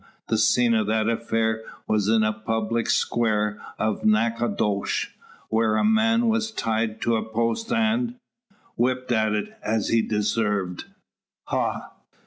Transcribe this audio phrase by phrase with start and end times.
[0.29, 5.09] The scene o' that affair was in the public square o' Nacodosh,
[5.51, 8.15] whar a man was tied to a post an"
[8.79, 10.85] "Whipped at it, as he deserved."
[11.49, 11.91] "Ha!"